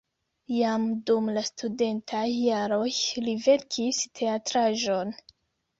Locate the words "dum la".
1.09-1.43